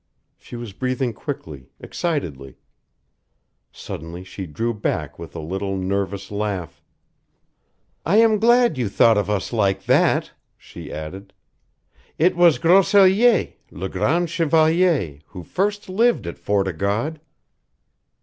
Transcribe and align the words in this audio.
She 0.39 0.55
was 0.55 0.73
breathing 0.73 1.13
quickly, 1.13 1.69
excitedly. 1.79 2.57
Suddenly 3.71 4.23
she 4.23 4.47
drew 4.47 4.73
back 4.73 5.19
with 5.19 5.35
a 5.35 5.39
little, 5.39 5.77
nervous 5.77 6.31
laugh. 6.31 6.81
"I 8.03 8.15
am 8.17 8.39
glad 8.39 8.79
you 8.79 8.89
thought 8.89 9.15
of 9.15 9.29
us 9.29 9.53
like 9.53 9.83
THAT," 9.83 10.31
she 10.57 10.91
added. 10.91 11.33
"It 12.17 12.35
was 12.35 12.57
Grosellier, 12.57 13.53
le 13.69 13.89
grand 13.89 14.31
chevalier, 14.31 15.19
who 15.27 15.43
first 15.43 15.87
lived 15.87 16.25
at 16.25 16.39
Fort 16.39 16.67
o' 16.67 16.73
God!" 16.73 17.21